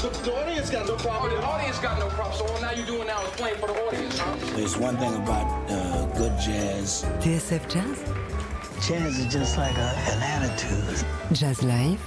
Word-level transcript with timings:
The, 0.00 0.08
the 0.08 0.34
audience 0.34 0.70
got 0.70 0.86
no 0.86 0.96
problem. 0.96 1.30
Oh, 1.30 1.36
the 1.36 1.46
audience 1.46 1.78
got 1.78 1.98
no 1.98 2.08
problem. 2.08 2.34
So 2.38 2.46
all 2.46 2.60
now 2.62 2.70
you're 2.70 2.86
doing 2.86 3.06
now 3.06 3.22
is 3.22 3.30
playing 3.32 3.58
for 3.58 3.66
the 3.66 3.74
audience, 3.86 4.18
huh? 4.18 4.34
There's 4.56 4.78
one 4.78 4.96
thing 4.96 5.14
about 5.14 5.70
uh, 5.70 6.06
good 6.16 6.32
jazz. 6.40 7.04
TSF 7.20 7.68
Jazz, 7.68 7.98
Jazz 8.88 9.18
is 9.18 9.30
just 9.30 9.58
like 9.58 9.76
a, 9.76 9.92
an 10.12 10.22
attitude. 10.22 11.06
Jazz 11.32 11.62
Live, 11.62 12.00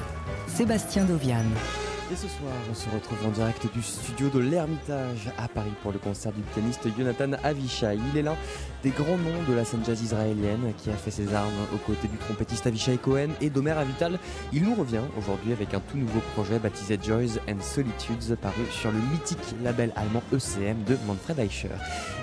Sébastien 0.48 1.06
Dovian. 1.06 1.83
Et 2.14 2.16
ce 2.16 2.28
soir, 2.28 2.54
on 2.70 2.76
se 2.76 2.88
retrouve 2.92 3.26
en 3.26 3.32
direct 3.32 3.66
du 3.74 3.82
studio 3.82 4.30
de 4.30 4.38
l'Ermitage 4.38 5.32
à 5.36 5.48
Paris 5.48 5.74
pour 5.82 5.92
le 5.92 5.98
concert 5.98 6.32
du 6.32 6.42
pianiste 6.42 6.88
Jonathan 6.96 7.32
Avishai. 7.44 7.98
Il 8.12 8.20
est 8.20 8.22
l'un 8.22 8.36
des 8.84 8.92
grands 8.92 9.18
noms 9.18 9.42
de 9.50 9.54
la 9.54 9.66
scène 9.66 9.80
jazz 9.84 10.00
israélienne 10.00 10.74
qui 10.78 10.92
a 10.92 10.94
fait 10.94 11.10
ses 11.10 11.34
armes 11.34 11.49
aux 11.74 11.78
côtés 11.78 12.08
du 12.08 12.18
trompettiste 12.18 12.68
Avishai 12.68 12.98
Cohen 12.98 13.30
et 13.42 13.49
d'Omer 13.49 13.72
Avital. 13.72 14.20
Il 14.52 14.63
nous 14.63 14.76
revient 14.76 15.02
aujourd'hui 15.18 15.54
avec 15.54 15.74
un 15.74 15.80
tout 15.80 15.98
nouveau 15.98 16.20
projet 16.36 16.59
baptisé 16.59 16.99
Joys 17.02 17.40
and 17.49 17.62
Solitudes 17.62 18.35
paru 18.40 18.62
sur 18.70 18.91
le 18.91 18.99
mythique 19.12 19.55
label 19.63 19.91
allemand 19.95 20.21
ECM 20.34 20.84
de 20.84 20.98
Manfred 21.07 21.40
Eicher. 21.40 21.70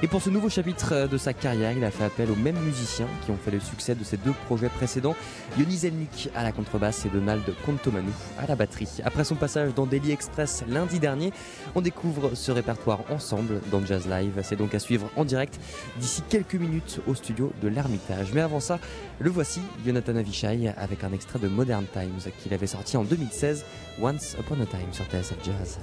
Et 0.03 0.07
pour 0.07 0.23
ce 0.23 0.31
nouveau 0.31 0.51
chapitre 0.51 1.09
de 1.09 1.19
sa 1.19 1.33
carrière, 1.33 1.73
il 1.73 1.83
a 1.83 1.91
fait 1.91 2.05
appel 2.05 2.31
aux 2.31 2.37
mêmes 2.37 2.61
musiciens 2.61 3.09
qui 3.25 3.33
ont 3.33 3.39
fait 3.43 3.51
le 3.51 3.61
succès 3.61 3.97
de 3.97 4.05
ses 4.05 4.19
deux 4.19 4.34
projets 4.47 4.69
précédents, 4.69 5.17
Yoni 5.59 5.79
Zelnik 5.79 6.31
à 6.37 6.45
la 6.45 6.53
contrebasse 6.53 7.07
et 7.07 7.09
Donald 7.09 7.43
Contomanou 7.67 8.12
à 8.39 8.47
la 8.47 8.55
batterie. 8.55 9.01
Après 9.03 9.25
son 9.25 9.34
passage 9.34 9.75
dans 9.75 9.80
Daily 9.87 10.12
Express 10.12 10.65
lundi 10.69 10.98
dernier, 10.98 11.33
on 11.75 11.80
découvre 11.80 12.34
ce 12.34 12.52
répertoire 12.52 13.01
ensemble 13.11 13.61
dans 13.70 13.84
Jazz 13.84 14.06
Live. 14.09 14.41
C'est 14.43 14.56
donc 14.56 14.75
à 14.75 14.79
suivre 14.79 15.11
en 15.16 15.25
direct 15.25 15.59
d'ici 15.98 16.23
quelques 16.29 16.55
minutes 16.55 17.01
au 17.06 17.15
studio 17.15 17.53
de 17.62 17.69
l'Ermitage. 17.69 18.33
Mais 18.33 18.41
avant 18.41 18.61
ça, 18.61 18.79
le 19.19 19.30
voici, 19.30 19.61
Jonathan 19.84 20.16
Avishai, 20.16 20.73
avec 20.77 21.05
un 21.05 21.12
extrait 21.12 21.39
de 21.39 21.48
Modern 21.48 21.84
Times 21.93 22.33
qu'il 22.43 22.55
avait 22.55 22.66
sorti 22.66 22.97
en 22.97 23.05
2016, 23.05 23.65
Once 24.01 24.37
Upon 24.39 24.61
a 24.61 24.66
Time 24.66 24.93
sur 24.93 25.05
TSF 25.05 25.37
Jazz. 25.45 25.79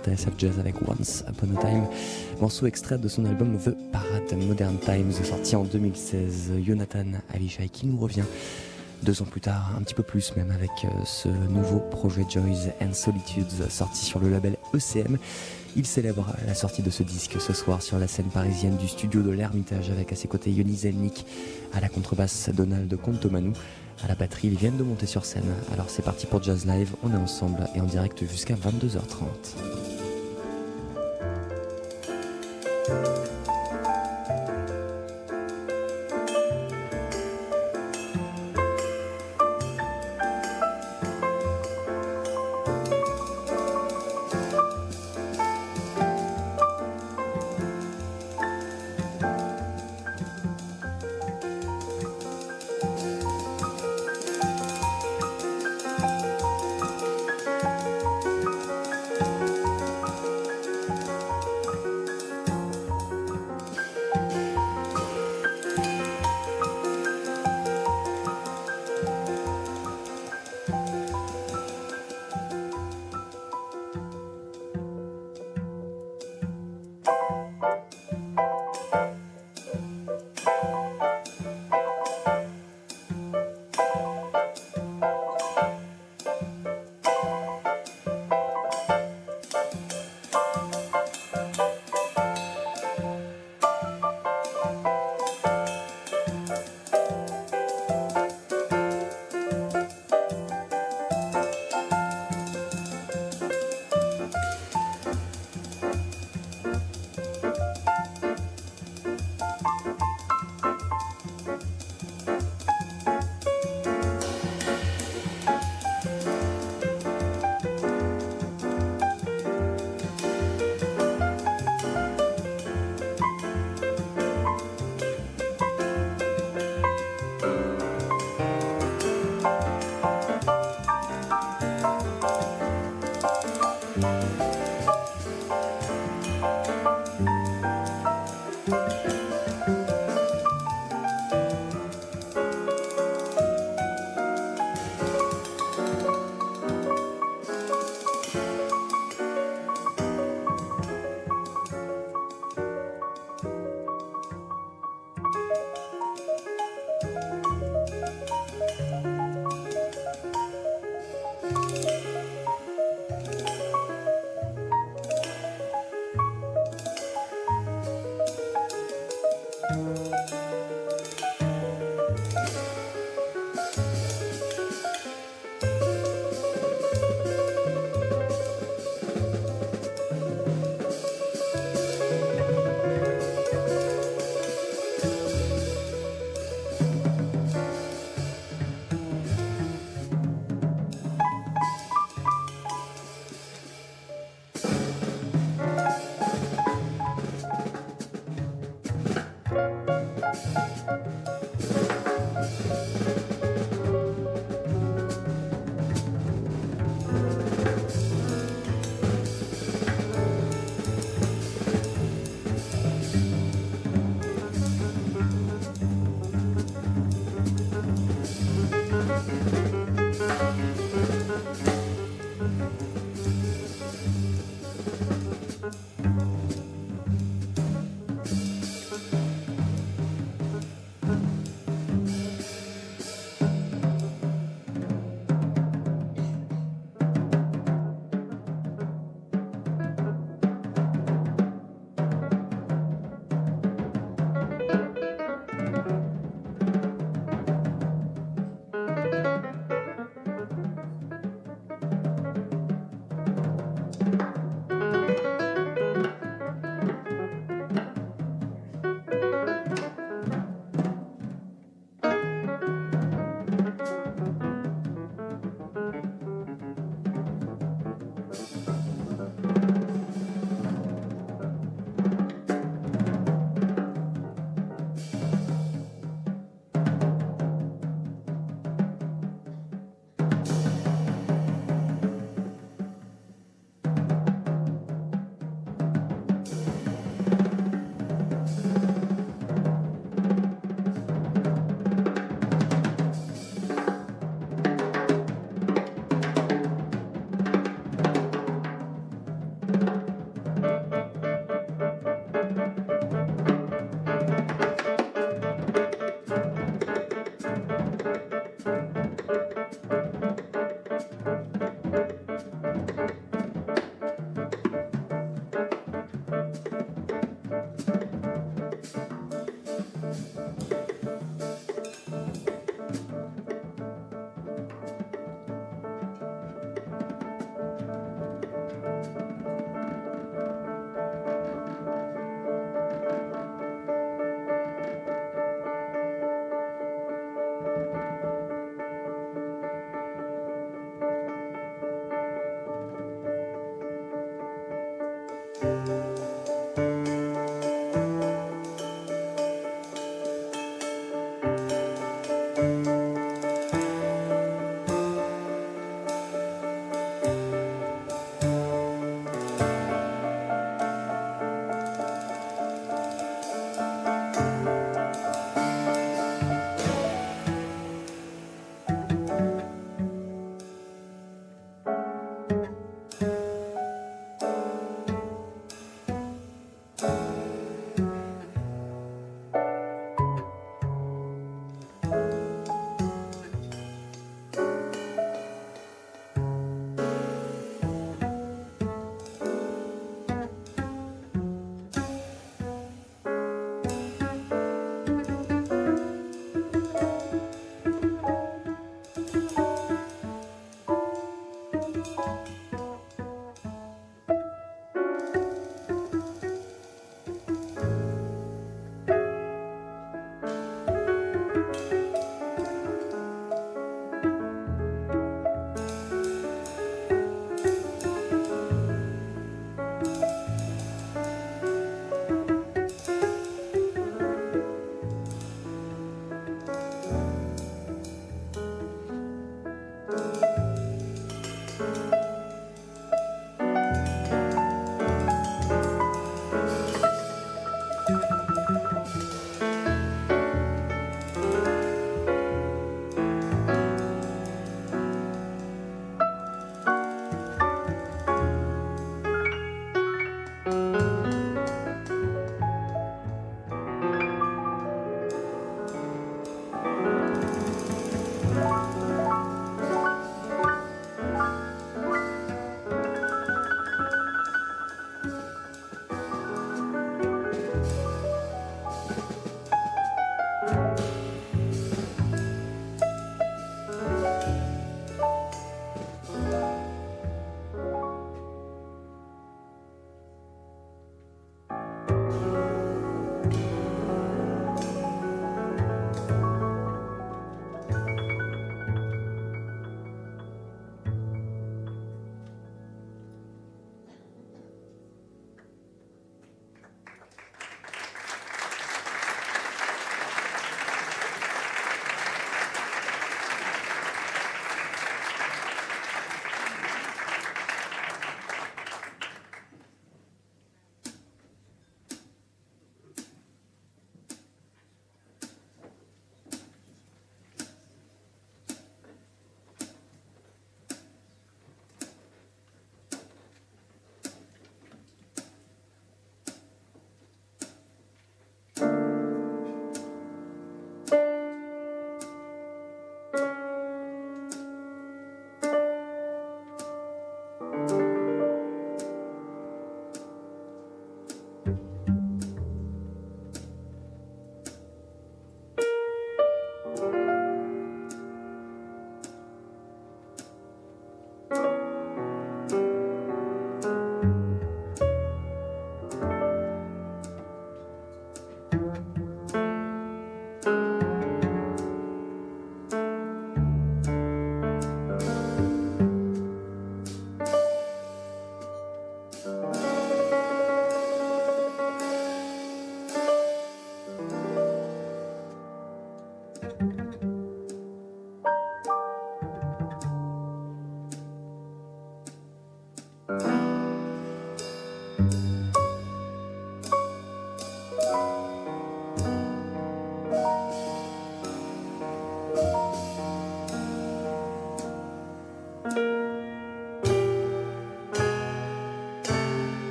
Sur 0.00 0.12
TSF 0.12 0.32
Jazz 0.38 0.58
avec 0.58 0.76
Once 0.88 1.24
Upon 1.28 1.56
a 1.56 1.60
Time, 1.60 1.84
morceau 2.40 2.66
extrait 2.66 2.98
de 2.98 3.08
son 3.08 3.24
album 3.24 3.58
The 3.58 3.74
Parade 3.92 4.46
Modern 4.46 4.78
Times 4.78 5.12
sorti 5.12 5.56
en 5.56 5.64
2016. 5.64 6.52
Jonathan 6.64 7.04
Avishai 7.34 7.68
qui 7.68 7.86
nous 7.86 7.98
revient 7.98 8.24
deux 9.02 9.22
ans 9.22 9.26
plus 9.26 9.40
tard, 9.40 9.72
un 9.78 9.82
petit 9.82 9.94
peu 9.94 10.02
plus 10.02 10.34
même 10.36 10.50
avec 10.50 10.70
euh, 10.84 10.88
ce 11.04 11.28
nouveau 11.28 11.78
projet 11.78 12.24
Joys 12.28 12.70
and 12.80 12.92
Solitudes 12.92 13.68
sorti 13.68 14.04
sur 14.04 14.20
le 14.20 14.30
label 14.30 14.56
ECM. 14.74 15.18
Il 15.76 15.86
célèbre 15.86 16.34
la 16.46 16.54
sortie 16.54 16.82
de 16.82 16.90
ce 16.90 17.02
disque 17.02 17.40
ce 17.40 17.52
soir 17.52 17.80
sur 17.82 17.98
la 17.98 18.08
scène 18.08 18.26
parisienne 18.26 18.76
du 18.76 18.88
studio 18.88 19.22
de 19.22 19.30
l'Ermitage 19.30 19.90
avec 19.90 20.12
à 20.12 20.16
ses 20.16 20.28
côtés 20.28 20.50
Yoni 20.50 20.76
Zelnik, 20.76 21.24
à 21.72 21.80
la 21.80 21.88
contrebasse 21.88 22.50
Donald 22.52 22.94
Contomanou, 22.96 23.52
à 24.04 24.08
la 24.08 24.14
batterie 24.14 24.48
ils 24.48 24.56
viennent 24.56 24.76
de 24.76 24.82
monter 24.82 25.06
sur 25.06 25.24
scène. 25.24 25.54
Alors 25.72 25.90
c'est 25.90 26.02
parti 26.02 26.26
pour 26.26 26.42
Jazz 26.42 26.66
Live, 26.66 26.94
on 27.02 27.12
est 27.12 27.16
ensemble 27.16 27.68
et 27.74 27.80
en 27.80 27.86
direct 27.86 28.26
jusqu'à 28.26 28.54
22h30. 28.54 29.26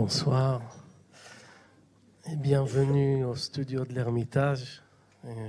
Bonsoir 0.00 0.62
et 2.24 2.36
bienvenue 2.36 3.24
au 3.24 3.34
studio 3.34 3.84
de 3.84 3.92
l'Ermitage. 3.92 4.80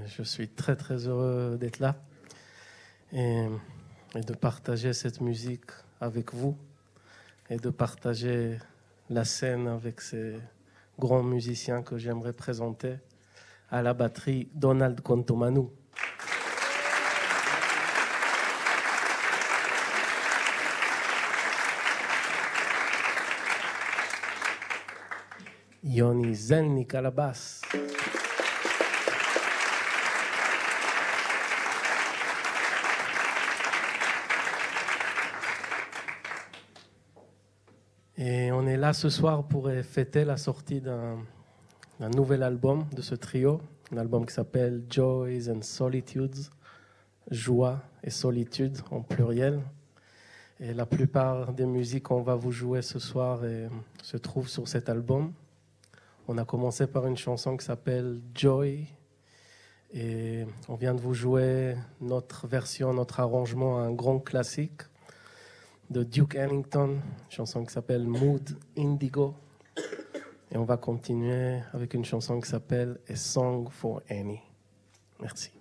Je 0.07 0.23
suis 0.23 0.47
très 0.47 0.75
très 0.75 1.07
heureux 1.07 1.55
d'être 1.59 1.77
là. 1.77 1.95
et, 3.13 3.45
de 4.15 4.33
partager 4.33 4.93
cette 4.93 5.21
musique 5.21 5.69
avec 6.01 6.33
vous 6.33 6.57
et 7.51 7.57
de 7.57 7.69
partager 7.69 8.57
la 9.11 9.23
scène 9.23 9.67
avec 9.67 10.01
ces 10.01 10.39
grands 10.97 11.21
musiciens 11.21 11.83
que 11.83 11.99
j'aimerais 11.99 12.33
présenter. 12.33 12.95
À 13.69 13.83
la 13.83 13.93
batterie, 13.93 14.49
Donald 14.55 14.99
Contomanu. 15.01 15.67
Yoni 25.89 26.35
Zelnik 26.35 26.93
à. 26.93 27.01
Et 38.17 38.51
on 38.51 38.67
est 38.67 38.77
là 38.77 38.93
ce 38.93 39.09
soir 39.09 39.47
pour 39.47 39.67
fêter 39.81 40.25
la 40.25 40.37
sortie 40.37 40.79
d'un 40.79 41.17
nouvel 42.15 42.43
album 42.43 42.85
de 42.95 43.01
ce 43.01 43.15
trio, 43.15 43.59
un 43.91 43.97
album 43.97 44.27
qui 44.27 44.33
s'appelle 44.35 44.83
Joys 44.91 45.49
and 45.49 45.63
Solitudes, 45.63 46.51
joie 47.31 47.81
et 48.03 48.11
solitude 48.11 48.77
en 48.91 49.01
pluriel. 49.01 49.59
Et 50.59 50.71
la 50.75 50.85
plupart 50.85 51.51
des 51.51 51.65
musiques 51.65 52.03
qu'on 52.03 52.21
va 52.21 52.35
vous 52.35 52.51
jouer 52.51 52.83
ce 52.83 52.99
soir 52.99 53.43
eh, 53.43 53.69
se 54.03 54.17
trouvent 54.17 54.49
sur 54.49 54.67
cet 54.67 54.87
album. 54.87 55.33
On 56.31 56.37
a 56.37 56.45
commencé 56.45 56.85
par 56.85 57.07
une 57.07 57.17
chanson 57.17 57.57
qui 57.57 57.65
s'appelle 57.65 58.21
Joy. 58.35 58.85
Et 59.91 60.45
on 60.67 60.75
vient 60.75 60.93
de 60.93 61.01
vous 61.01 61.15
jouer 61.15 61.75
notre 62.01 62.45
version, 62.45 62.93
notre 62.93 63.19
arrangement 63.19 63.79
à 63.79 63.81
un 63.81 63.91
grand 63.91 64.19
classique 64.19 64.83
de 65.89 66.03
Duke 66.03 66.35
Ellington, 66.35 66.89
une 66.89 67.31
chanson 67.31 67.65
qui 67.65 67.73
s'appelle 67.73 68.05
Mood 68.05 68.47
Indigo. 68.77 69.33
Et 70.51 70.57
on 70.57 70.65
va 70.65 70.77
continuer 70.77 71.61
avec 71.73 71.95
une 71.95 72.05
chanson 72.05 72.39
qui 72.39 72.47
s'appelle 72.47 72.99
A 73.09 73.15
Song 73.15 73.67
for 73.71 74.03
Annie. 74.07 74.43
Merci. 75.19 75.58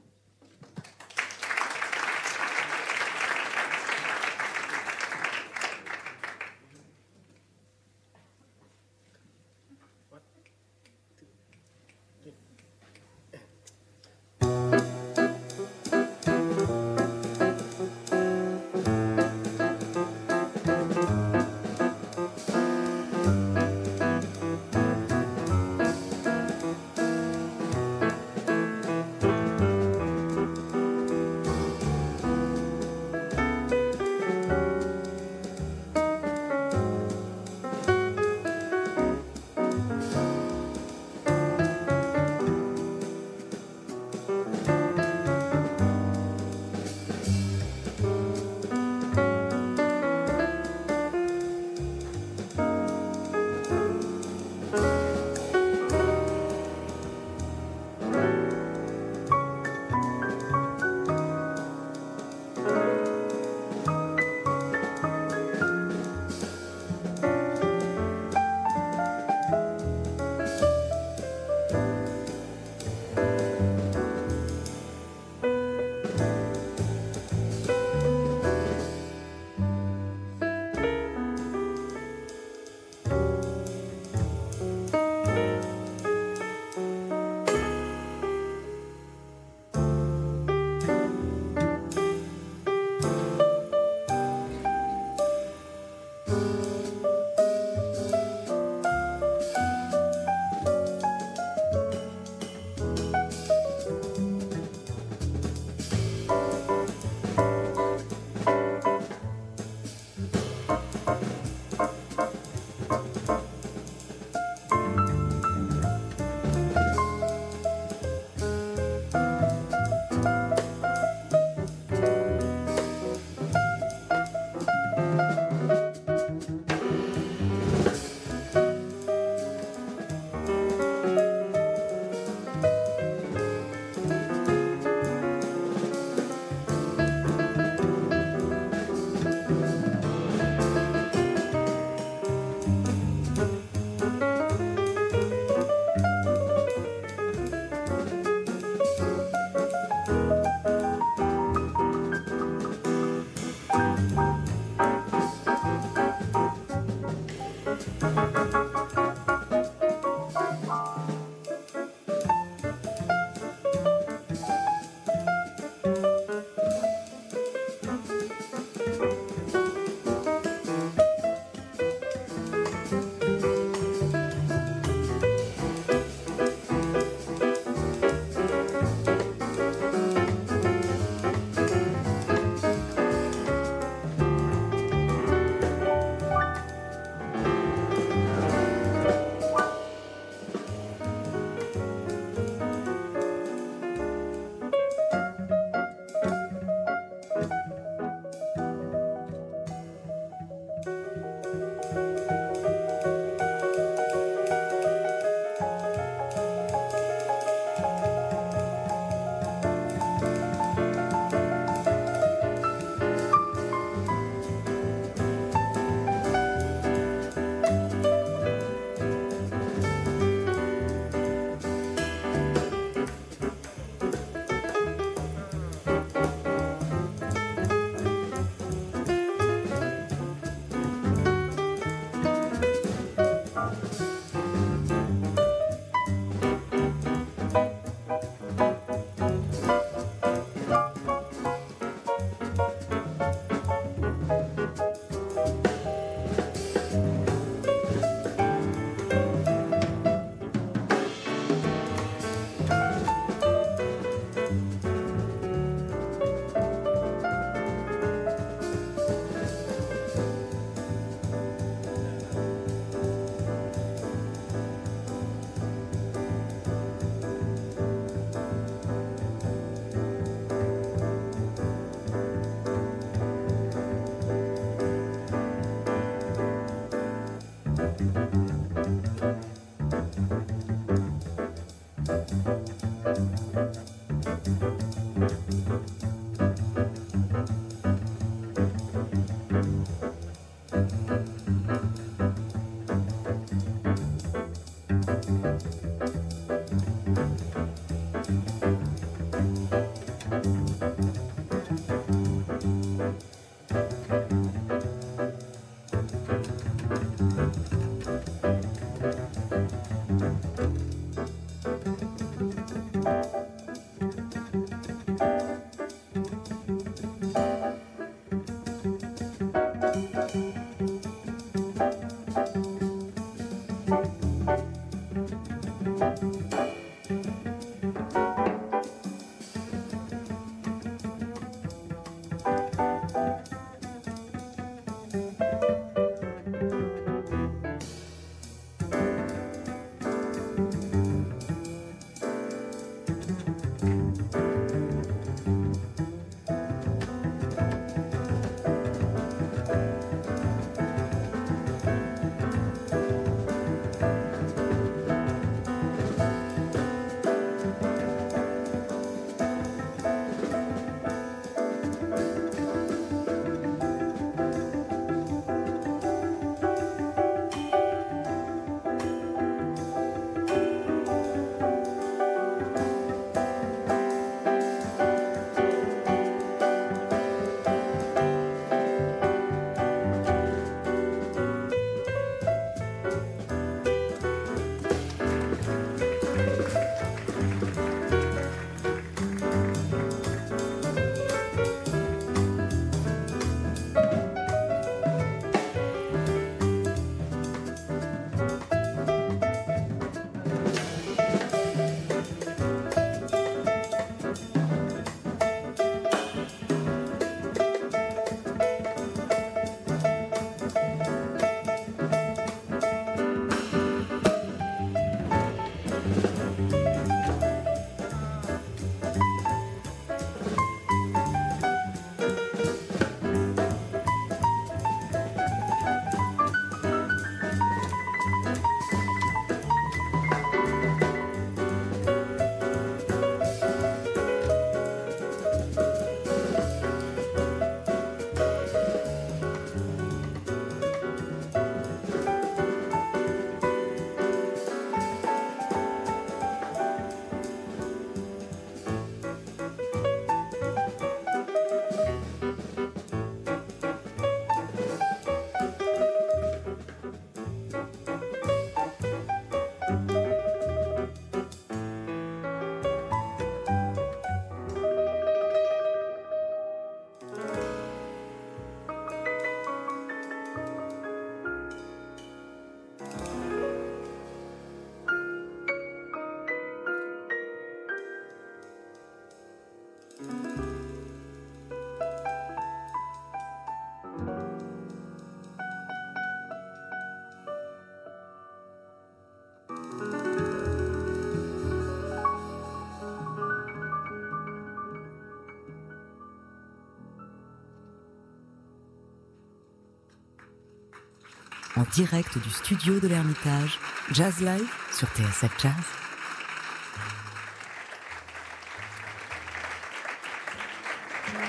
En 501.78 501.84
direct 501.94 502.36
du 502.38 502.50
studio 502.50 502.98
de 502.98 503.06
l'Ermitage, 503.06 503.78
Jazz 504.12 504.40
Live 504.40 504.66
sur 504.92 505.06
TSF 505.08 505.52
Jazz. 505.62 505.72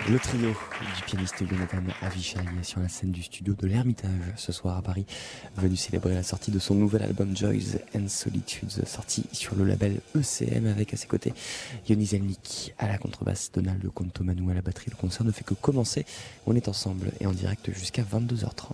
Le 0.08 0.20
trio 0.20 0.50
du 0.50 1.04
pianiste 1.06 1.44
Jonathan 1.48 1.78
Avishai 2.02 2.40
est 2.60 2.64
sur 2.64 2.80
la 2.80 2.90
scène 2.90 3.12
du 3.12 3.24
studio 3.24 3.56
de 3.56 3.66
l'Ermitage 3.66 4.12
ce 4.36 4.52
soir 4.52 4.78
à 4.78 4.84
Paris, 4.84 5.08
venu 5.56 5.76
célébrer 5.76 6.14
la 6.14 6.24
sortie 6.24 6.52
de 6.52 6.60
son 6.60 6.76
nouvel 6.76 7.02
album 7.02 7.36
Joys 7.36 7.80
and 7.96 8.08
Solitudes, 8.08 8.86
sorti 8.86 9.24
sur 9.32 9.56
le 9.56 9.66
label 9.66 10.00
ECM 10.16 10.68
avec 10.68 10.94
à 10.94 10.98
ses 10.98 11.08
côtés 11.08 11.34
Yoni 11.88 12.06
Zelnik 12.06 12.76
à 12.78 12.88
la 12.88 13.00
contrebasse, 13.00 13.52
Donald 13.52 13.84
Contomanu 13.90 14.52
à 14.52 14.54
la 14.54 14.62
batterie. 14.62 14.92
Le 14.92 14.96
concert 14.96 15.26
ne 15.26 15.32
fait 15.32 15.44
que 15.44 15.56
commencer. 15.56 16.06
On 16.46 16.56
est 16.56 16.68
ensemble 16.68 17.12
et 17.20 17.26
en 17.26 17.32
direct 17.32 17.72
jusqu'à 17.74 18.04
22h30. 18.04 18.74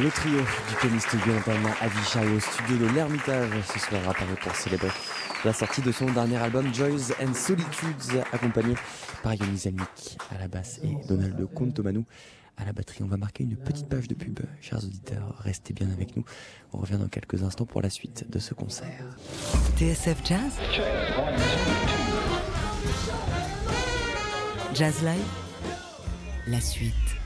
Le 0.00 0.10
trio 0.10 0.38
du 0.38 0.76
pianiste 0.80 1.16
Jonathan 1.26 1.52
Avishai 1.80 2.24
au 2.28 2.38
studio 2.38 2.86
de 2.86 2.94
l'Ermitage 2.94 3.50
ce 3.66 3.80
soir 3.80 4.00
apparu 4.08 4.34
pour 4.40 4.54
célébrer 4.54 4.90
la 5.44 5.52
sortie 5.52 5.82
de 5.82 5.90
son 5.90 6.06
dernier 6.06 6.36
album 6.36 6.72
Joys 6.72 7.12
and 7.20 7.34
Solitudes 7.34 8.22
accompagné 8.32 8.74
par 9.24 9.34
Yannis 9.34 9.58
Zelnik 9.58 10.18
à 10.32 10.38
la 10.38 10.46
basse 10.46 10.78
et 10.84 10.96
Donald 11.08 11.44
Contomanou 11.52 12.04
à 12.56 12.64
la 12.64 12.72
batterie. 12.72 13.02
On 13.02 13.08
va 13.08 13.16
marquer 13.16 13.42
une 13.42 13.56
petite 13.56 13.88
page 13.88 14.06
de 14.06 14.14
pub, 14.14 14.38
chers 14.60 14.78
auditeurs, 14.84 15.34
restez 15.40 15.74
bien 15.74 15.90
avec 15.90 16.16
nous. 16.16 16.24
On 16.72 16.78
revient 16.78 16.98
dans 16.98 17.08
quelques 17.08 17.42
instants 17.42 17.66
pour 17.66 17.82
la 17.82 17.90
suite 17.90 18.30
de 18.30 18.38
ce 18.38 18.54
concert. 18.54 19.04
TSF 19.78 20.24
Jazz 20.24 20.52
Jazz 24.74 25.02
Live 25.02 25.26
La 26.46 26.60
suite. 26.60 27.17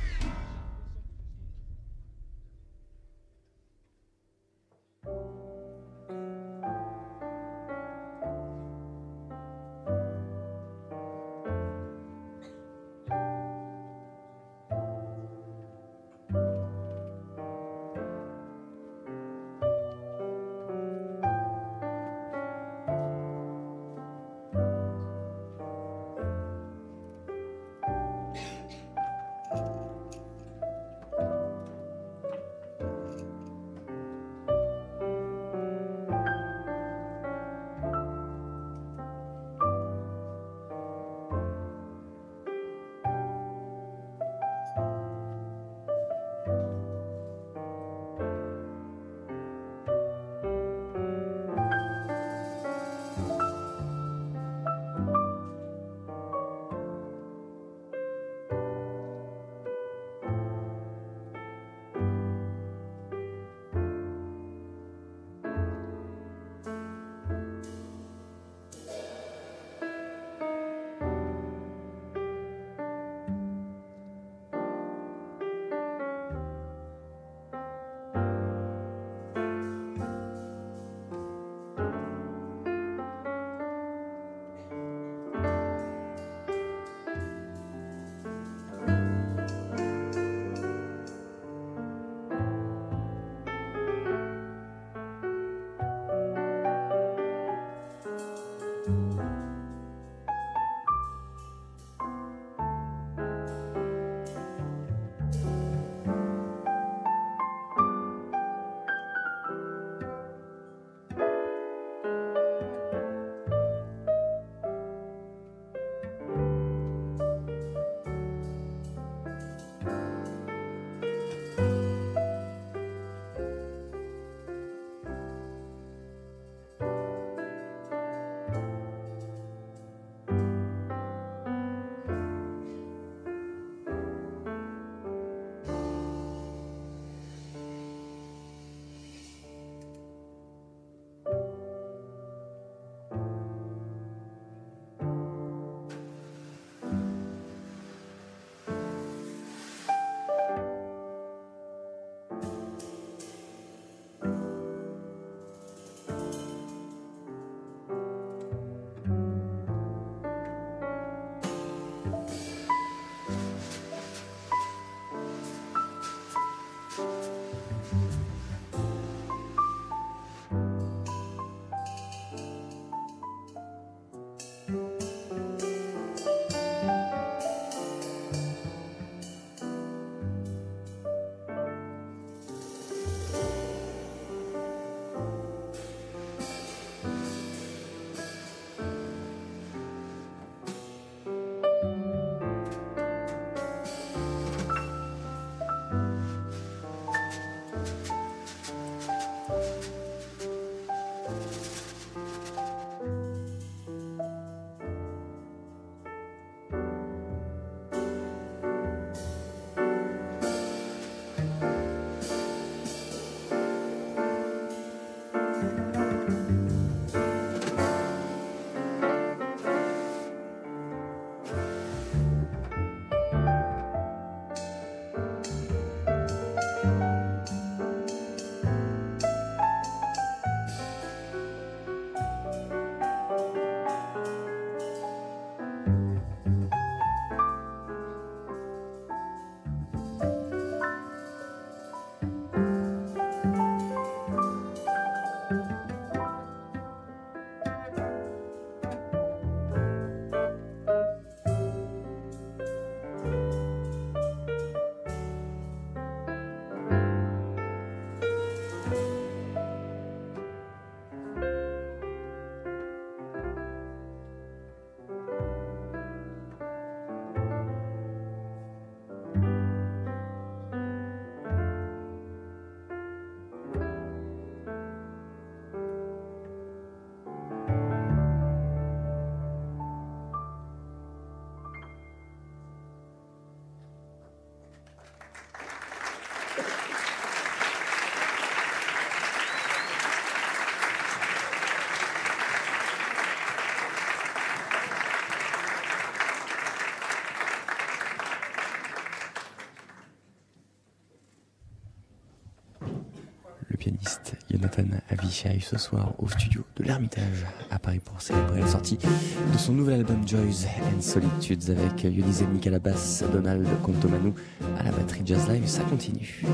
Pianiste 303.82 304.36
Jonathan 304.48 304.84
Avishai 305.08 305.58
ce 305.60 305.76
soir 305.76 306.14
au 306.18 306.28
studio 306.28 306.64
de 306.76 306.84
l'Ermitage 306.84 307.44
à 307.68 307.80
Paris 307.80 307.98
pour 307.98 308.22
célébrer 308.22 308.60
la 308.60 308.66
sortie 308.68 308.96
de 308.96 309.58
son 309.58 309.72
nouvel 309.72 310.00
album 310.00 310.26
Joys 310.26 310.68
and 310.94 311.00
Solitudes 311.00 311.68
avec 311.68 312.04
Yonizé 312.04 312.46
à 312.64 312.70
la 312.70 312.78
basse, 312.78 313.24
Donald 313.32 313.66
Contomanu 313.82 314.34
à 314.78 314.84
la 314.84 314.92
batterie 314.92 315.22
Jazz 315.24 315.48
Live. 315.48 315.66
Ça 315.66 315.82
continue. 315.82 316.44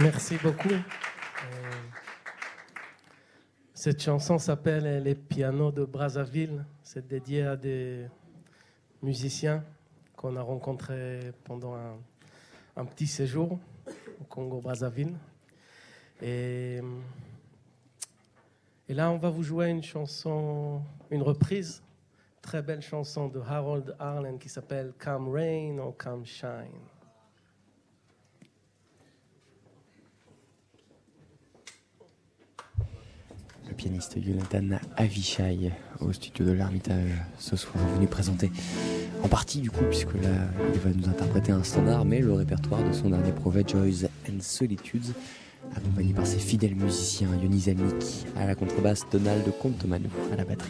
Merci 0.00 0.38
beaucoup. 0.42 0.70
Euh, 0.70 0.82
Cette 3.74 4.02
chanson 4.02 4.38
s'appelle 4.38 5.02
Les 5.02 5.14
pianos 5.14 5.72
de 5.72 5.84
Brazzaville. 5.84 6.64
C'est 6.82 7.06
dédié 7.06 7.42
à 7.42 7.54
des 7.54 8.06
musiciens 9.02 9.62
qu'on 10.16 10.36
a 10.36 10.40
rencontrés 10.40 11.32
pendant 11.44 11.74
un, 12.76 12.84
petit 12.86 13.06
séjour 13.06 13.58
au 14.18 14.24
Congo-Brazzaville. 14.24 15.14
Et, 16.22 16.80
et 18.88 18.94
là, 18.94 19.10
on 19.10 19.18
va 19.18 19.28
vous 19.28 19.42
jouer 19.42 19.68
une 19.68 19.82
chanson, 19.82 20.80
une 21.10 21.22
reprise, 21.22 21.82
très 22.40 22.62
belle 22.62 22.80
chanson 22.80 23.28
de 23.28 23.40
Harold 23.40 23.94
Arlen 23.98 24.38
qui 24.38 24.48
s'appelle 24.48 24.94
Come 24.98 25.28
Rain 25.28 25.76
or 25.76 25.94
Come 25.98 26.24
Shine. 26.24 26.99
Pianiste 33.80 34.18
Jonathan 34.22 34.76
Avishai 34.98 35.70
au 36.00 36.12
studio 36.12 36.44
de 36.44 36.52
l'Ermitage 36.52 37.12
ce 37.38 37.56
soir 37.56 37.82
venu 37.94 38.06
présenter 38.06 38.50
en 39.24 39.28
partie 39.28 39.62
du 39.62 39.70
coup 39.70 39.84
puisque 39.88 40.12
là 40.16 40.50
il 40.74 40.80
va 40.80 40.90
nous 40.94 41.08
interpréter 41.08 41.50
un 41.50 41.62
standard 41.62 42.04
mais 42.04 42.18
le 42.18 42.34
répertoire 42.34 42.86
de 42.86 42.92
son 42.92 43.08
dernier 43.08 43.32
projet 43.32 43.64
Joys 43.66 44.06
and 44.28 44.40
Solitudes 44.40 45.14
accompagné 45.74 46.12
par 46.12 46.26
ses 46.26 46.40
fidèles 46.40 46.74
musiciens 46.74 47.30
Yonis 47.42 47.70
Amik 47.70 48.26
à 48.36 48.44
la 48.44 48.54
contrebasse 48.54 49.06
Donald 49.10 49.50
Contomano 49.62 50.10
à 50.30 50.36
la 50.36 50.44
batterie. 50.44 50.68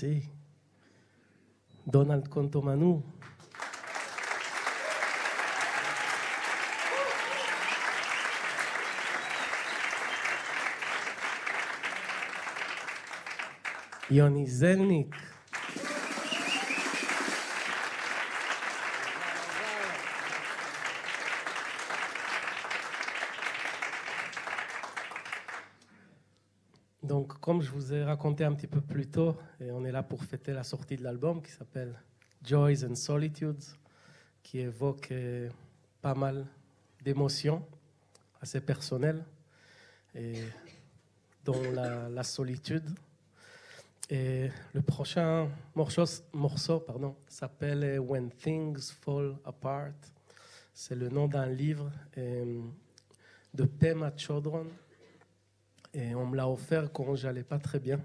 Merci. 0.00 0.22
Donald 1.84 2.28
Contomanu. 2.28 3.02
Yoni 14.08 14.46
Zelnik. 14.46 15.14
Donc, 27.02 27.37
comme 27.48 27.62
je 27.62 27.70
vous 27.70 27.94
ai 27.94 28.04
raconté 28.04 28.44
un 28.44 28.52
petit 28.52 28.66
peu 28.66 28.82
plus 28.82 29.06
tôt, 29.06 29.34
on 29.58 29.82
est 29.86 29.90
là 29.90 30.02
pour 30.02 30.22
fêter 30.22 30.52
la 30.52 30.62
sortie 30.62 30.96
de 30.96 31.02
l'album 31.02 31.40
qui 31.40 31.50
s'appelle 31.50 31.98
Joys 32.44 32.84
and 32.84 32.94
Solitudes, 32.94 33.64
qui 34.42 34.58
évoque 34.58 35.10
euh, 35.12 35.48
pas 36.02 36.12
mal 36.14 36.44
d'émotions 37.02 37.66
assez 38.42 38.60
personnelles, 38.60 39.24
dont 41.42 41.62
la, 41.72 42.22
solitude. 42.22 42.84
Et 44.10 44.50
le 44.74 44.82
prochain 44.82 45.48
morceau, 45.74 46.04
morceau 46.34 46.80
pardon, 46.80 47.16
s'appelle 47.28 47.98
When 47.98 48.30
Things 48.30 48.92
Fall 49.00 49.38
Apart. 49.46 49.94
C'est 50.74 50.96
le 50.96 51.08
nom 51.08 51.26
d'un 51.26 51.46
livre 51.46 51.90
euh, 52.18 52.60
de 53.54 53.64
Pema 53.64 54.12
Chodron. 54.18 54.66
Et 55.94 56.14
on 56.14 56.26
me 56.26 56.36
l'a 56.36 56.48
offert 56.48 56.92
quand 56.92 57.14
j'allais 57.14 57.44
pas 57.44 57.58
très 57.58 57.80
bien. 57.80 58.00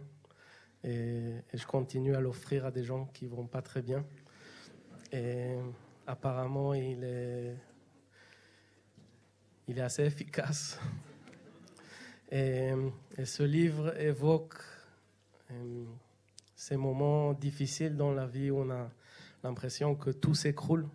Et, 0.84 1.36
je 1.54 1.66
continue 1.66 2.16
à 2.16 2.22
l'offrir 2.22 2.66
à 2.66 2.72
des 2.72 2.84
gens 2.84 3.06
qui 3.14 3.28
vont 3.28 3.48
pas 3.48 3.62
très 3.62 3.82
bien. 3.82 4.06
Et 5.12 5.56
apparemment, 6.08 6.74
il 6.74 7.04
est, 7.04 7.56
il 9.68 9.78
est 9.78 9.82
assez 9.82 10.04
efficace. 10.04 10.80
Et, 12.32 12.72
et 13.16 13.26
ce 13.26 13.44
livre 13.44 13.96
évoque 14.02 14.56
euh, 15.52 15.86
ces 16.56 16.78
moments 16.78 17.34
difficiles 17.34 17.96
dans 17.96 18.12
la 18.12 18.26
vie 18.26 18.50
où 18.50 18.60
on 18.60 18.72
a 18.72 18.90
l'impression 19.44 19.96
que 19.96 20.10
tout 20.10 20.34
s'écroule. 20.34 20.88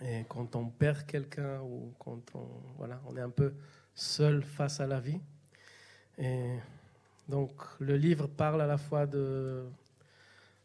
Et 0.00 0.24
quand 0.28 0.56
on 0.56 0.68
perd 0.68 1.06
quelqu'un 1.06 1.60
ou 1.60 1.94
quand 1.98 2.34
on, 2.34 2.48
voilà, 2.76 3.00
on 3.06 3.16
est 3.16 3.20
un 3.20 3.30
peu 3.30 3.54
seul 3.94 4.42
face 4.42 4.80
à 4.80 4.86
la 4.86 4.98
vie. 4.98 5.20
Et 6.22 6.56
donc 7.28 7.50
le 7.80 7.96
livre 7.96 8.28
parle 8.28 8.62
à 8.62 8.66
la 8.66 8.78
fois 8.78 9.06
de 9.06 9.64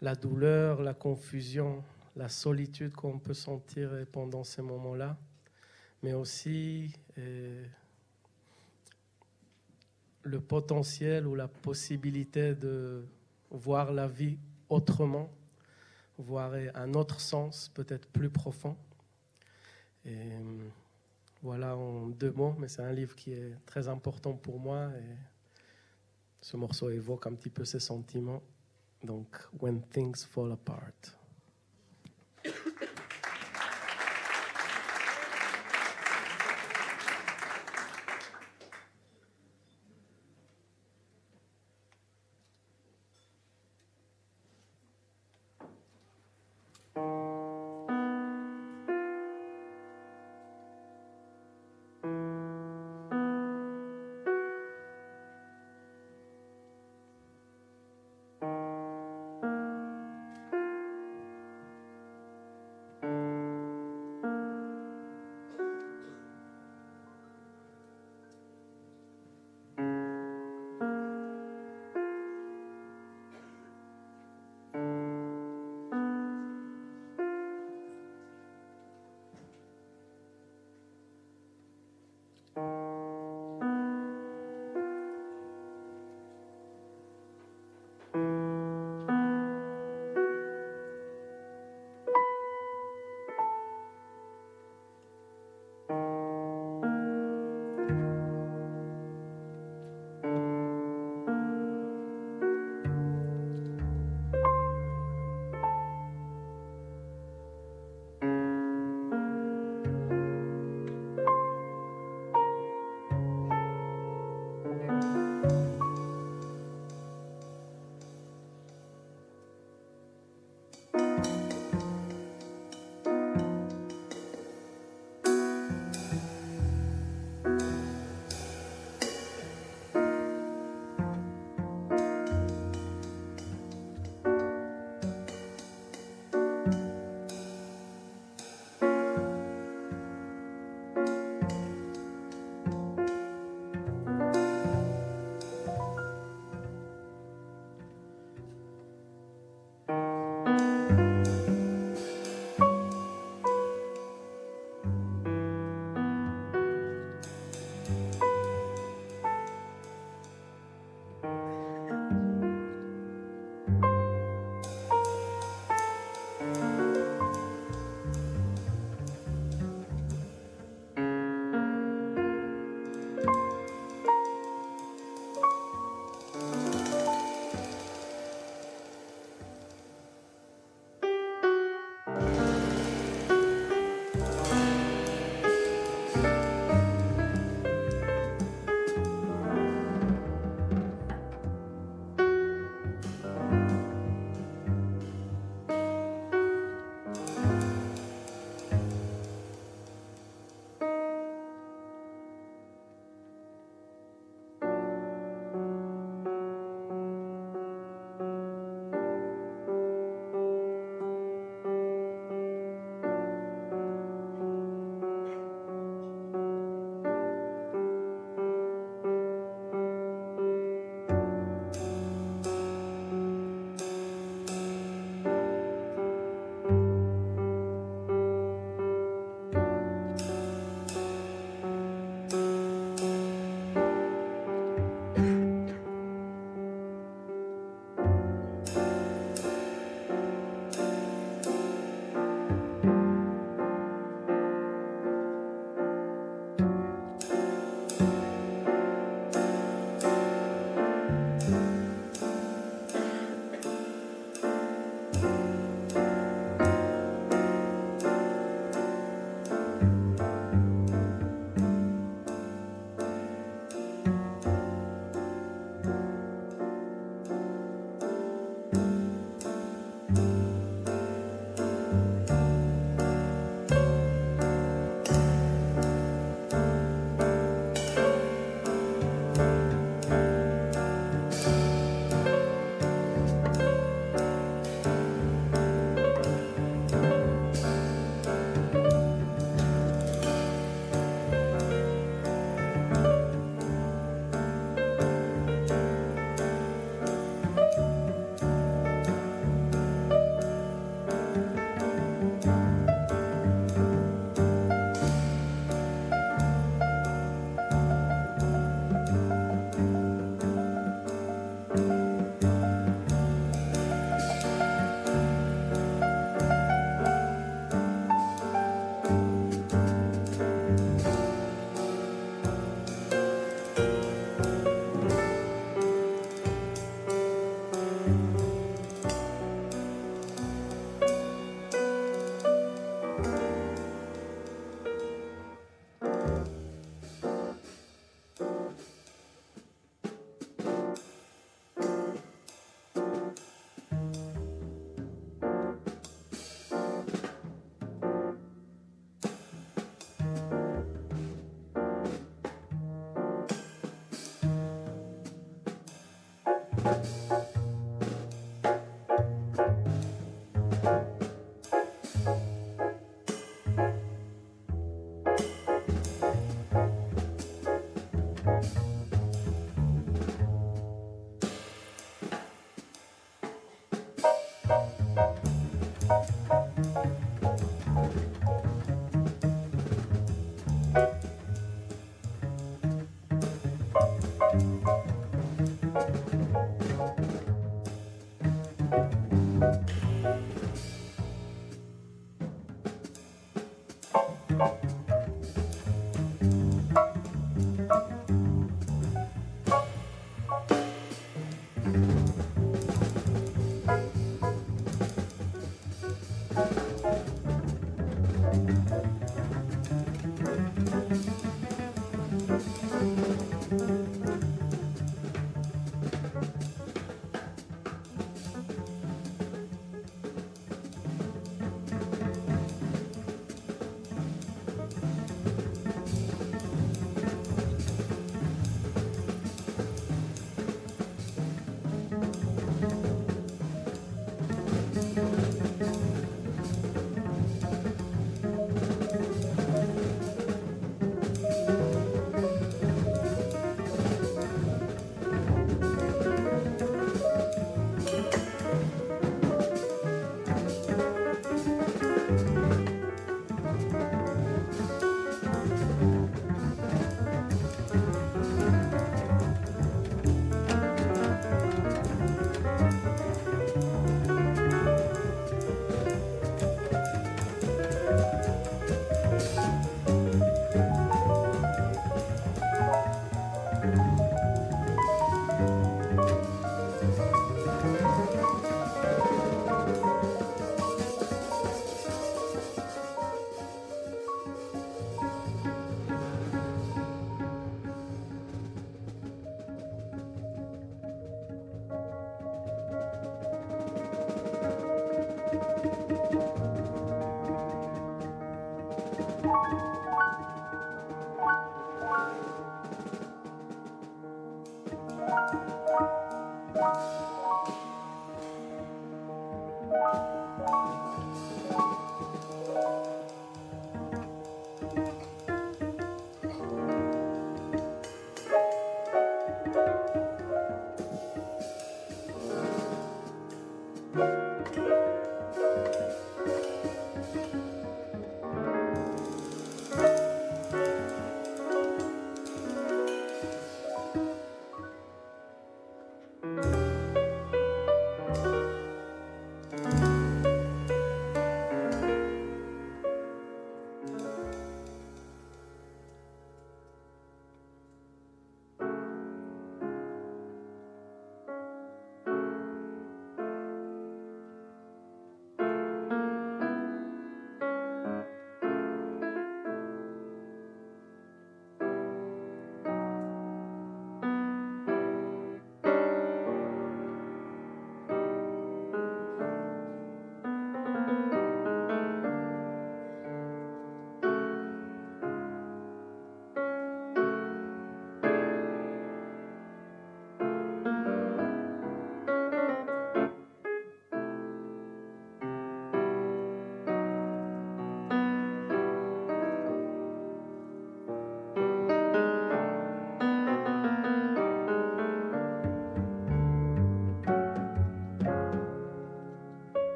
la 0.00 0.14
douleur, 0.14 0.80
la 0.80 0.94
confusion, 0.94 1.84
la 2.16 2.30
solitude 2.30 2.92
qu'on 2.92 3.18
peut 3.18 3.34
sentir 3.34 3.90
pendant 4.10 4.44
ces 4.44 4.62
moments-là, 4.62 5.18
mais 6.02 6.14
aussi 6.14 6.90
le 10.22 10.40
potentiel 10.40 11.26
ou 11.26 11.34
la 11.34 11.48
possibilité 11.48 12.54
de 12.54 13.04
voir 13.50 13.92
la 13.92 14.08
vie 14.08 14.38
autrement, 14.70 15.30
voir 16.16 16.54
un 16.74 16.94
autre 16.94 17.20
sens 17.20 17.70
peut-être 17.74 18.08
plus 18.08 18.30
profond. 18.30 18.74
Et 20.06 20.30
voilà 21.42 21.76
en 21.76 22.06
deux 22.06 22.30
mots, 22.30 22.56
mais 22.58 22.68
c'est 22.68 22.82
un 22.82 22.92
livre 22.92 23.14
qui 23.14 23.34
est 23.34 23.54
très 23.66 23.88
important 23.88 24.32
pour 24.32 24.58
moi 24.58 24.88
ce 26.42 26.56
morceau 26.56 26.90
évoque 26.90 27.26
un 27.26 27.34
petit 27.34 27.50
peu 27.50 27.64
ces 27.64 27.80
sentiments. 27.80 28.42
Donc, 29.02 29.28
When 29.60 29.80
Things 29.80 30.26
Fall 30.26 30.52
Apart. 30.52 31.21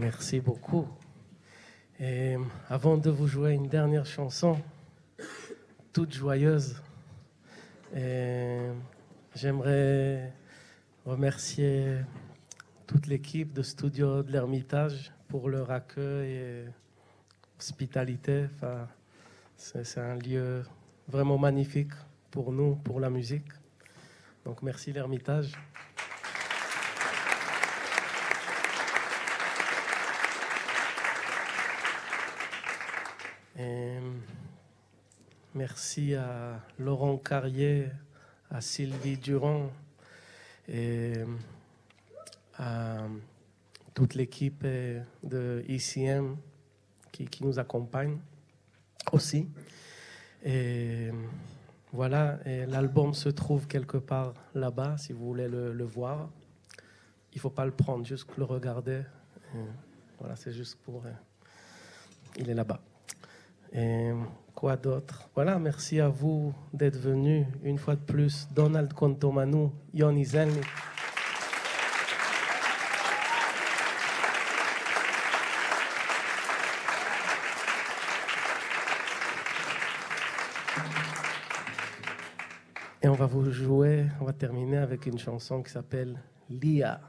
Merci 0.00 0.40
beaucoup. 0.40 0.88
Et 1.98 2.36
avant 2.70 2.96
de 2.96 3.10
vous 3.10 3.26
jouer 3.26 3.52
une 3.52 3.68
dernière 3.68 4.06
chanson, 4.06 4.58
toute 5.92 6.14
joyeuse, 6.14 6.80
j'aimerais 9.34 10.32
remercier 11.04 11.98
toute 12.86 13.08
l'équipe 13.08 13.52
de 13.52 13.60
Studio 13.60 14.22
de 14.22 14.32
l'Ermitage 14.32 15.12
pour 15.28 15.50
leur 15.50 15.70
accueil 15.70 16.32
et 16.32 16.64
hospitalité. 17.58 18.46
C'est 19.58 20.00
un 20.00 20.16
lieu 20.16 20.62
vraiment 21.08 21.36
magnifique 21.36 21.92
pour 22.30 22.52
nous, 22.52 22.74
pour 22.76 23.00
la 23.00 23.10
musique. 23.10 23.52
Donc 24.46 24.62
merci 24.62 24.94
l'Ermitage. 24.94 25.52
Merci 35.70 36.16
à 36.16 36.60
Laurent 36.80 37.16
Carrier, 37.16 37.90
à 38.50 38.60
Sylvie 38.60 39.16
Durand 39.16 39.70
et 40.66 41.12
à 42.58 43.06
toute 43.94 44.14
l'équipe 44.14 44.62
euh, 44.64 45.00
de 45.22 45.64
ICM 45.68 46.36
qui, 47.12 47.28
nous 47.42 47.60
accompagne 47.60 48.18
aussi. 49.12 49.48
Et 50.44 51.10
voilà, 51.92 52.40
l'album 52.66 53.14
se 53.14 53.28
trouve 53.28 53.68
quelque 53.68 53.98
part 53.98 54.34
là-bas, 54.56 54.96
si 54.98 55.12
vous 55.12 55.24
voulez 55.24 55.48
le, 55.48 55.84
voir. 55.84 56.30
Il 57.32 57.36
ne 57.36 57.40
faut 57.40 57.50
pas 57.50 57.64
le 57.64 57.72
prendre, 57.72 58.04
juste 58.04 58.26
le 58.36 58.44
regarder. 58.44 59.02
Voilà, 60.18 60.34
c'est 60.34 60.52
juste 60.52 60.78
pour... 60.82 61.06
euh, 61.06 61.12
il 62.36 62.50
est 62.50 62.54
là-bas. 62.54 62.80
Quoi 64.60 64.76
d'autre 64.76 65.30
Voilà, 65.34 65.58
merci 65.58 66.00
à 66.00 66.10
vous 66.10 66.52
d'être 66.74 66.98
venus 66.98 67.46
une 67.62 67.78
fois 67.78 67.96
de 67.96 68.02
plus. 68.02 68.46
Donald 68.54 68.92
Contomanu, 68.92 69.70
Yoni. 69.94 70.26
Et 83.02 83.08
on 83.08 83.14
va 83.14 83.24
vous 83.24 83.50
jouer, 83.50 84.04
on 84.20 84.26
va 84.26 84.34
terminer 84.34 84.76
avec 84.76 85.06
une 85.06 85.18
chanson 85.18 85.62
qui 85.62 85.70
s'appelle. 85.70 86.20
Lia 86.50 87.00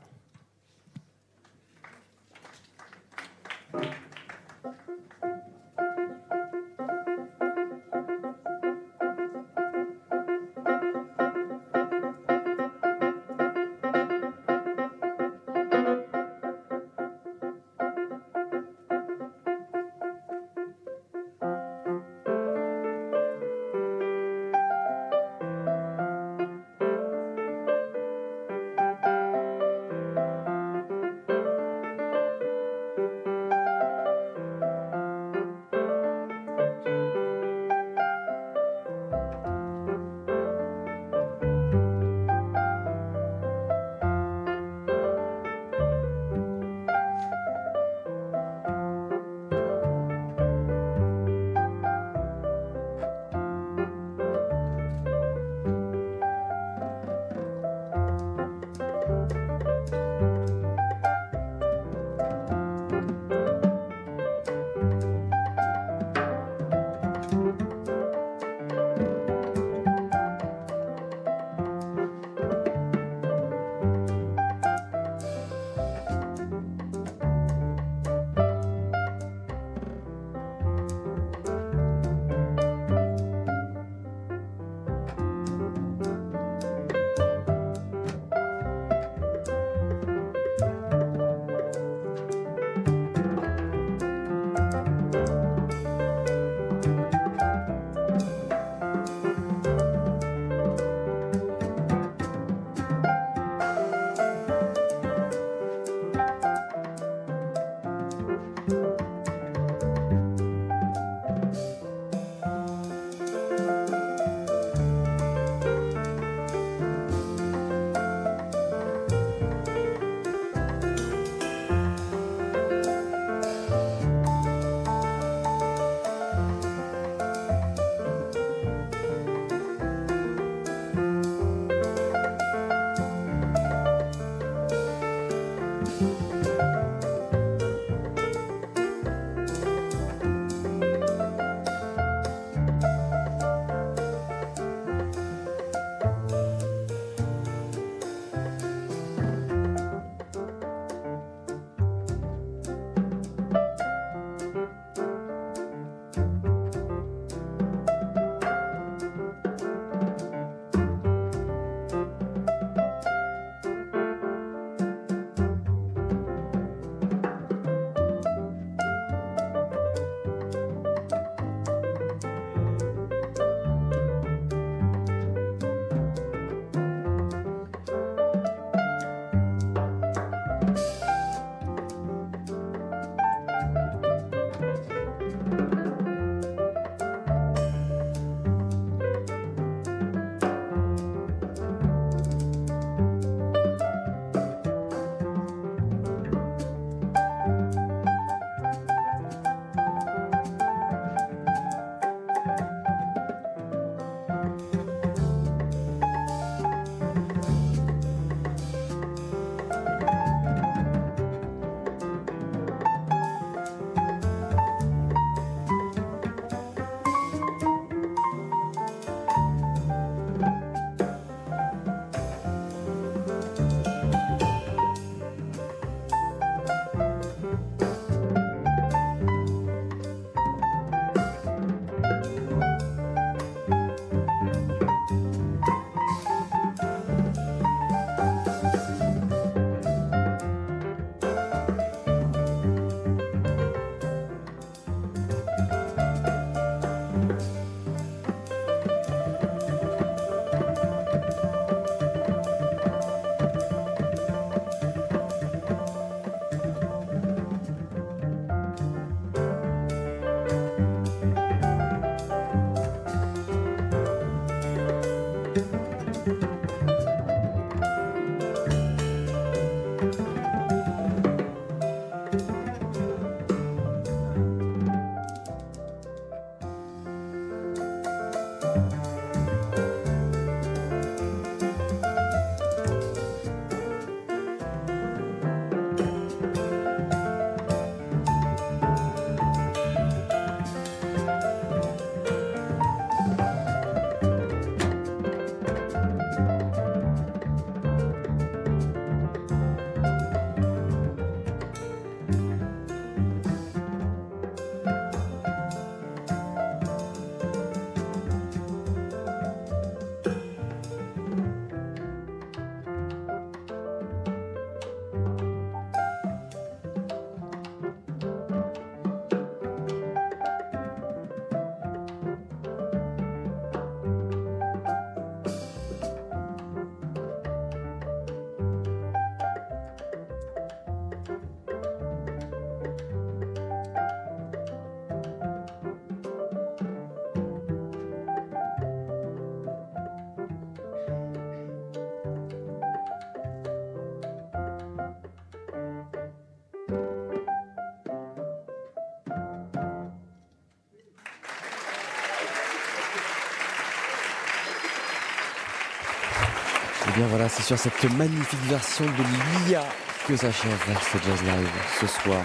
voilà, 357.27 357.49
c'est 357.49 357.63
sur 357.63 357.77
cette 357.77 358.03
magnifique 358.17 358.63
version 358.67 359.05
de 359.05 359.67
l'IA 359.67 359.83
que 360.27 360.35
s'achève 360.35 360.79
ce 361.11 361.17
Jazz 361.17 361.41
Live 361.43 361.69
ce 361.99 362.07
soir. 362.07 362.41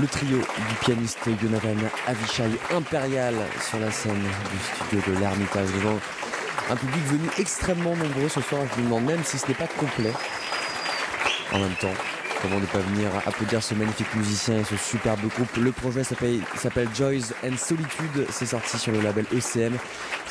Le 0.00 0.06
trio 0.06 0.38
du 0.38 0.74
pianiste 0.80 1.28
Jonathan 1.40 1.76
Avishai 2.06 2.50
Impérial 2.74 3.34
sur 3.68 3.78
la 3.78 3.90
scène 3.90 4.14
du 4.14 4.58
studio 4.98 5.14
de 5.14 5.20
l'Ermitage 5.20 5.68
devant 5.72 5.98
un 6.70 6.76
public 6.76 7.04
venu 7.06 7.28
extrêmement 7.38 7.94
nombreux 7.94 8.28
ce 8.28 8.40
soir. 8.40 8.62
Je 8.74 8.80
me 8.80 8.86
demande 8.86 9.04
même 9.04 9.24
si 9.24 9.38
ce 9.38 9.46
n'est 9.48 9.54
pas 9.54 9.68
complet. 9.68 10.12
En 11.52 11.58
même 11.60 11.74
temps, 11.80 11.94
Comment 12.44 12.60
ne 12.60 12.66
pas 12.66 12.80
venir 12.80 13.08
applaudir 13.24 13.62
ce 13.62 13.72
magnifique 13.72 14.14
musicien 14.14 14.58
et 14.58 14.64
ce 14.64 14.76
superbe 14.76 15.20
groupe? 15.34 15.56
Le 15.56 15.72
projet 15.72 16.04
s'appelle 16.04 16.88
Joys 16.94 17.32
and 17.42 17.56
Solitude. 17.56 18.26
C'est 18.28 18.44
sorti 18.44 18.76
sur 18.78 18.92
le 18.92 19.00
label 19.00 19.24
ECM. 19.32 19.78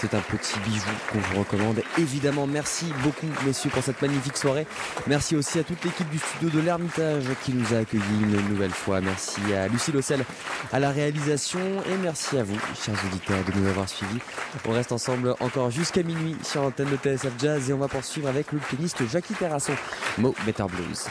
C'est 0.04 0.16
un 0.16 0.20
petit 0.20 0.60
bijou 0.66 0.90
qu'on 1.14 1.20
vous 1.20 1.40
recommande. 1.40 1.82
Évidemment, 1.98 2.46
merci 2.46 2.88
beaucoup, 3.04 3.26
messieurs, 3.46 3.70
pour 3.70 3.82
cette 3.82 4.02
magnifique 4.02 4.36
soirée. 4.36 4.68
Merci 5.08 5.38
aussi 5.38 5.60
à 5.60 5.64
toute 5.64 5.82
l'équipe 5.86 6.10
du 6.10 6.18
studio 6.18 6.50
de 6.50 6.60
l'Ermitage 6.60 7.24
qui 7.42 7.54
nous 7.54 7.74
a 7.74 7.78
accueillis 7.78 8.04
une 8.22 8.50
nouvelle 8.50 8.72
fois. 8.72 9.00
Merci 9.00 9.40
à 9.54 9.70
Lucie 9.70 9.94
Lossel 9.94 10.26
à 10.74 10.80
la 10.82 10.92
réalisation 10.92 11.62
et 11.90 11.96
merci 12.02 12.38
à 12.38 12.44
vous, 12.44 12.60
chers 12.84 12.96
auditeurs, 13.06 13.46
de 13.46 13.58
nous 13.58 13.70
avoir 13.70 13.88
suivis. 13.88 14.20
On 14.68 14.74
reste 14.74 14.92
ensemble 14.92 15.36
encore 15.40 15.72
jusqu'à 15.72 16.04
minuit 16.04 16.36
sur 16.44 16.64
l'antenne 16.64 16.90
de 16.90 16.98
TSF 16.98 17.32
Jazz 17.40 17.70
et 17.70 17.74
on 17.74 17.78
va 17.78 17.88
poursuivre 17.88 18.28
avec 18.28 18.52
le 18.52 18.60
pianiste 18.60 19.08
Jackie 19.10 19.36
Terrasson. 19.36 19.72
Mo 20.18 20.36
Better 20.46 20.66
Blues. 20.70 21.08